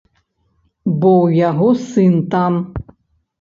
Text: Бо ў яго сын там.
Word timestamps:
Бо 0.99 1.11
ў 1.25 1.41
яго 1.49 1.67
сын 1.91 2.17
там. 2.33 2.53